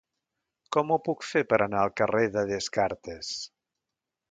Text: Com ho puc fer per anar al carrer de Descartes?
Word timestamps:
Com 0.75 0.93
ho 0.93 0.97
puc 1.07 1.25
fer 1.33 1.43
per 1.51 1.59
anar 1.67 1.83
al 1.83 1.93
carrer 2.03 2.25
de 2.39 2.45
Descartes? 2.55 3.31